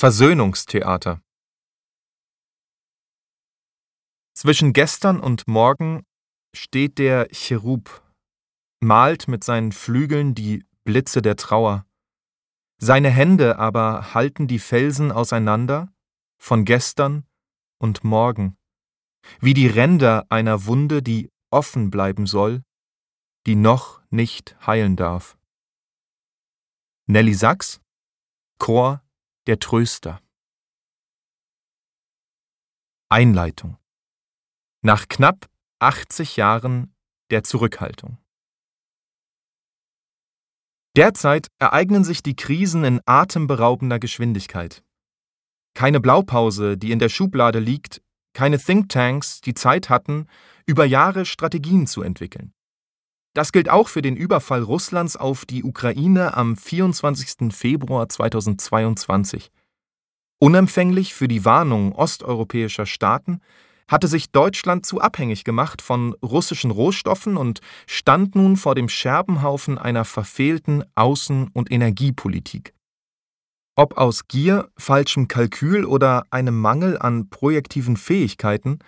Versöhnungstheater 0.00 1.20
Zwischen 4.32 4.72
gestern 4.72 5.18
und 5.18 5.48
morgen 5.48 6.06
steht 6.54 6.98
der 6.98 7.26
Cherub, 7.32 8.08
malt 8.78 9.26
mit 9.26 9.42
seinen 9.42 9.72
Flügeln 9.72 10.36
die 10.36 10.64
Blitze 10.84 11.20
der 11.20 11.34
Trauer. 11.34 11.84
Seine 12.80 13.10
Hände 13.10 13.58
aber 13.58 14.14
halten 14.14 14.46
die 14.46 14.60
Felsen 14.60 15.10
auseinander 15.10 15.92
von 16.40 16.64
gestern 16.64 17.26
und 17.78 18.04
morgen, 18.04 18.56
wie 19.40 19.52
die 19.52 19.66
Ränder 19.66 20.26
einer 20.28 20.66
Wunde, 20.66 21.02
die 21.02 21.28
offen 21.50 21.90
bleiben 21.90 22.28
soll, 22.28 22.62
die 23.48 23.56
noch 23.56 24.00
nicht 24.10 24.56
heilen 24.64 24.94
darf. 24.94 25.36
Nelly 27.08 27.34
Sachs, 27.34 27.80
Chor 28.60 29.02
der 29.48 29.58
Tröster. 29.58 30.20
Einleitung 33.08 33.78
Nach 34.82 35.08
knapp 35.08 35.48
80 35.78 36.36
Jahren 36.36 36.94
der 37.30 37.44
Zurückhaltung. 37.44 38.18
Derzeit 40.96 41.48
ereignen 41.58 42.04
sich 42.04 42.22
die 42.22 42.36
Krisen 42.36 42.84
in 42.84 43.00
atemberaubender 43.06 43.98
Geschwindigkeit. 43.98 44.84
Keine 45.72 46.00
Blaupause, 46.00 46.76
die 46.76 46.92
in 46.92 46.98
der 46.98 47.08
Schublade 47.08 47.58
liegt, 47.58 48.02
keine 48.34 48.58
Thinktanks, 48.58 49.40
die 49.40 49.54
Zeit 49.54 49.88
hatten, 49.88 50.26
über 50.66 50.84
Jahre 50.84 51.24
Strategien 51.24 51.86
zu 51.86 52.02
entwickeln. 52.02 52.52
Das 53.38 53.52
gilt 53.52 53.70
auch 53.70 53.86
für 53.86 54.02
den 54.02 54.16
Überfall 54.16 54.64
Russlands 54.64 55.16
auf 55.16 55.46
die 55.46 55.62
Ukraine 55.62 56.36
am 56.36 56.56
24. 56.56 57.54
Februar 57.54 58.08
2022. 58.08 59.52
Unempfänglich 60.40 61.14
für 61.14 61.28
die 61.28 61.44
Warnung 61.44 61.92
osteuropäischer 61.92 62.84
Staaten 62.84 63.40
hatte 63.86 64.08
sich 64.08 64.32
Deutschland 64.32 64.86
zu 64.86 65.00
abhängig 65.00 65.44
gemacht 65.44 65.82
von 65.82 66.14
russischen 66.14 66.72
Rohstoffen 66.72 67.36
und 67.36 67.60
stand 67.86 68.34
nun 68.34 68.56
vor 68.56 68.74
dem 68.74 68.88
Scherbenhaufen 68.88 69.78
einer 69.78 70.04
verfehlten 70.04 70.82
Außen- 70.96 71.46
und 71.52 71.70
Energiepolitik. 71.70 72.74
Ob 73.76 73.96
aus 73.98 74.26
Gier, 74.26 74.68
falschem 74.76 75.28
Kalkül 75.28 75.84
oder 75.84 76.24
einem 76.32 76.58
Mangel 76.60 76.98
an 76.98 77.30
projektiven 77.30 77.96
Fähigkeiten, 77.96 78.80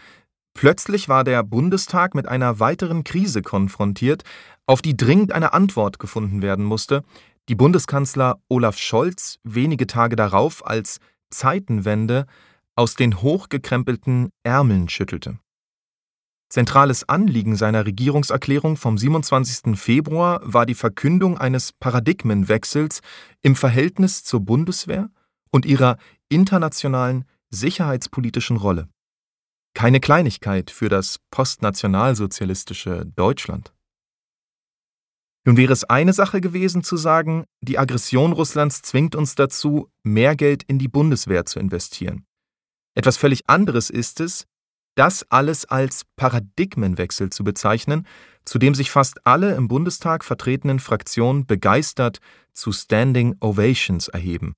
Plötzlich 0.55 1.09
war 1.09 1.25
der 1.25 1.43
Bundestag 1.43 2.15
mit 2.15 2.29
einer 2.29 2.61
weiteren 2.61 3.05
Krise 3.05 3.43
konfrontiert, 3.43 4.25
auf 4.67 4.83
die 4.83 4.97
dringend 4.97 5.33
eine 5.33 5.53
Antwort 5.53 5.99
gefunden 5.99 6.43
werden 6.43 6.65
musste, 6.65 7.03
die 7.49 7.55
Bundeskanzler 7.55 8.41
Olaf 8.49 8.79
Scholz 8.79 9.39
wenige 9.43 9.87
Tage 9.87 10.17
darauf 10.17 10.67
als 10.67 11.01
Zeitenwende 11.31 12.27
aus 12.77 12.95
den 12.95 13.23
hochgekrempelten 13.23 14.31
Ärmeln 14.43 14.89
schüttelte. 14.89 15.39
Zentrales 16.49 17.09
Anliegen 17.09 17.55
seiner 17.55 17.87
Regierungserklärung 17.87 18.77
vom 18.77 18.99
27. 18.99 19.79
Februar 19.79 20.41
war 20.43 20.67
die 20.67 20.75
Verkündung 20.75 21.39
eines 21.39 21.73
Paradigmenwechsels 21.73 23.03
im 23.43 23.55
Verhältnis 23.55 24.25
zur 24.25 24.41
Bundeswehr 24.41 25.11
und 25.53 25.65
ihrer 25.65 25.97
internationalen 26.29 27.25
sicherheitspolitischen 27.51 28.57
Rolle. 28.57 28.89
Keine 29.81 30.01
Kleinigkeit 30.01 30.71
für 30.71 30.91
das 30.91 31.21
postnationalsozialistische 31.31 33.07
Deutschland. 33.17 33.73
Nun 35.47 35.57
wäre 35.57 35.73
es 35.73 35.85
eine 35.85 36.13
Sache 36.13 36.43
gewesen 36.43 36.83
zu 36.83 36.99
sagen, 36.99 37.47
die 37.63 37.79
Aggression 37.79 38.35
Russlands 38.35 38.83
zwingt 38.83 39.15
uns 39.15 39.37
dazu, 39.37 39.91
mehr 40.03 40.37
Geld 40.37 40.65
in 40.65 40.79
die 40.79 40.89
Bundeswehr 40.89 41.47
zu 41.47 41.61
investieren. 41.61 42.27
Etwas 42.95 43.17
völlig 43.17 43.49
anderes 43.49 43.89
ist 43.89 44.21
es, 44.21 44.47
das 44.97 45.25
alles 45.31 45.65
als 45.65 46.03
Paradigmenwechsel 46.15 47.31
zu 47.31 47.43
bezeichnen, 47.43 48.07
zu 48.45 48.59
dem 48.59 48.75
sich 48.75 48.91
fast 48.91 49.27
alle 49.27 49.55
im 49.55 49.67
Bundestag 49.67 50.27
vertretenen 50.27 50.79
Fraktionen 50.79 51.47
begeistert 51.47 52.19
zu 52.53 52.71
Standing 52.71 53.35
Ovations 53.41 54.09
erheben. 54.09 54.53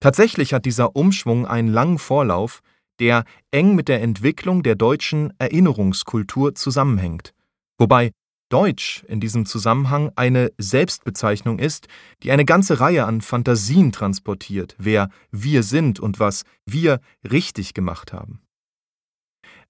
Tatsächlich 0.00 0.54
hat 0.54 0.64
dieser 0.64 0.96
Umschwung 0.96 1.46
einen 1.46 1.68
langen 1.68 1.98
Vorlauf, 1.98 2.62
der 3.00 3.24
eng 3.50 3.74
mit 3.74 3.88
der 3.88 4.02
Entwicklung 4.02 4.62
der 4.62 4.74
deutschen 4.74 5.32
Erinnerungskultur 5.38 6.54
zusammenhängt, 6.54 7.34
wobei 7.78 8.12
Deutsch 8.50 9.02
in 9.08 9.20
diesem 9.20 9.46
Zusammenhang 9.46 10.12
eine 10.16 10.52
Selbstbezeichnung 10.58 11.58
ist, 11.58 11.88
die 12.22 12.30
eine 12.30 12.44
ganze 12.44 12.78
Reihe 12.78 13.04
an 13.04 13.20
Fantasien 13.20 13.90
transportiert, 13.90 14.76
wer 14.78 15.08
wir 15.30 15.62
sind 15.62 15.98
und 15.98 16.20
was 16.20 16.44
wir 16.64 17.00
richtig 17.28 17.74
gemacht 17.74 18.12
haben. 18.12 18.40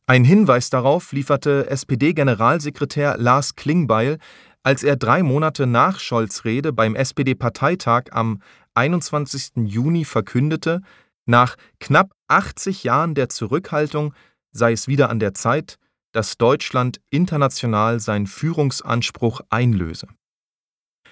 Ein 0.07 0.25
Hinweis 0.25 0.69
darauf 0.69 1.13
lieferte 1.13 1.71
SPD-Generalsekretär 1.71 3.17
Lars 3.17 3.55
Klingbeil, 3.55 4.19
als 4.63 4.83
er 4.83 4.97
drei 4.97 5.23
Monate 5.23 5.67
nach 5.67 5.99
Scholz 5.99 6.45
Rede 6.45 6.75
beim 6.75 6.95
SPD-Parteitag 6.95 8.05
am 8.11 8.43
21. 8.75 9.53
Juni 9.65 10.05
verkündete, 10.05 10.83
nach 11.27 11.57
knapp 11.81 12.13
80 12.29 12.85
Jahren 12.85 13.15
der 13.15 13.29
Zurückhaltung 13.29 14.15
sei 14.55 14.73
es 14.73 14.89
wieder 14.89 15.11
an 15.11 15.19
der 15.19 15.35
Zeit, 15.35 15.77
dass 16.13 16.39
Deutschland 16.39 17.01
international 17.11 18.01
seinen 18.01 18.27
Führungsanspruch 18.27 19.41
einlöse. 19.51 20.07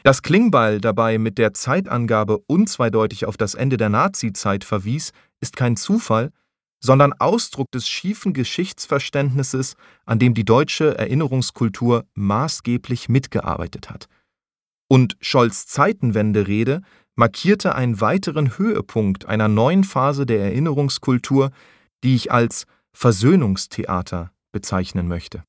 Dass 0.04 0.22
Klingbeil 0.22 0.80
dabei 0.80 1.18
mit 1.18 1.38
der 1.38 1.54
Zeitangabe 1.54 2.38
unzweideutig 2.46 3.26
auf 3.26 3.36
das 3.36 3.54
Ende 3.54 3.76
der 3.76 3.88
Nazizeit 3.88 4.64
verwies, 4.64 5.12
ist 5.40 5.56
kein 5.56 5.76
Zufall, 5.76 6.30
sondern 6.80 7.12
Ausdruck 7.12 7.70
des 7.70 7.88
schiefen 7.88 8.32
Geschichtsverständnisses, 8.32 9.74
an 10.04 10.18
dem 10.18 10.34
die 10.34 10.44
deutsche 10.44 10.98
Erinnerungskultur 10.98 12.04
maßgeblich 12.14 13.08
mitgearbeitet 13.08 13.90
hat. 13.90 14.06
Und 14.88 15.16
Scholz 15.20 15.66
Zeitenwende-Rede 15.66 16.82
markierte 17.14 17.74
einen 17.74 18.00
weiteren 18.00 18.58
Höhepunkt 18.58 19.26
einer 19.26 19.48
neuen 19.48 19.84
Phase 19.84 20.26
der 20.26 20.40
Erinnerungskultur, 20.40 21.50
die 22.04 22.14
ich 22.14 22.32
als 22.32 22.66
Versöhnungstheater 22.92 24.32
bezeichnen 24.52 25.08
möchte 25.08 25.44